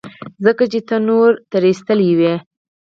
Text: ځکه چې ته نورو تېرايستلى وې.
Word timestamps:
ځکه 0.45 0.63
چې 0.71 0.79
ته 0.87 0.95
نورو 1.07 1.39
تېرايستلى 1.51 2.11
وې. 2.19 2.33